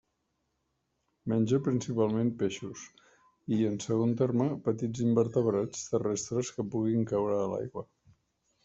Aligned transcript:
Menja 1.33 1.59
principalment 1.67 2.31
peixos 2.39 2.85
i, 3.03 3.61
en 3.69 3.77
segon 3.87 4.17
terme, 4.23 4.49
petits 4.71 5.05
invertebrats 5.07 5.87
terrestres 5.95 6.55
que 6.59 6.69
puguin 6.75 7.09
caure 7.15 7.39
a 7.45 7.47
l'aigua. 7.55 7.89